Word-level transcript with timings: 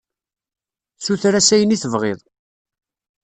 Suter-as 1.05 1.49
ayen 1.55 1.75
i 1.75 1.77
tebɣiḍ. 1.81 2.19